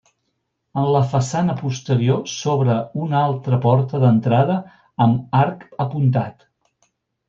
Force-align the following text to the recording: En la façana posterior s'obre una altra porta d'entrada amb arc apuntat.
En 0.83 0.87
la 0.95 1.01
façana 1.11 1.55
posterior 1.59 2.25
s'obre 2.33 2.79
una 3.03 3.21
altra 3.29 3.63
porta 3.69 4.03
d'entrada 4.07 4.59
amb 5.09 5.41
arc 5.47 5.67
apuntat. 5.89 6.53